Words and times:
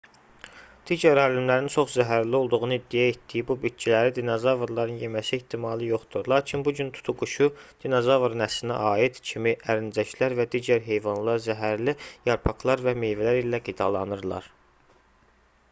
digər 0.89 1.19
alimlərin 1.23 1.67
çox 1.73 1.91
zəhərli 1.95 2.37
olduğunu 2.37 2.75
iddia 2.77 3.03
etdiyi 3.09 3.43
bu 3.49 3.57
bitkiləri 3.65 4.13
dinozavrların 4.15 4.95
yeməsi 5.01 5.35
ehtimalı 5.37 5.89
yoxdur 5.89 6.29
lakin 6.33 6.63
bu 6.67 6.73
gün 6.79 6.89
tutuquşu 6.95 7.49
dinozavr 7.85 8.35
nəslinə 8.43 8.79
aid 8.93 9.19
kimi 9.33 9.53
ərincəklər 9.75 10.37
və 10.41 10.47
digər 10.57 10.81
heyvanlar 10.89 11.43
zəhərli 11.49 11.95
yarpaqlar 12.31 12.83
və 12.89 12.95
meyvələr 13.05 13.43
ilə 13.43 13.61
qidalanırlar 13.69 14.49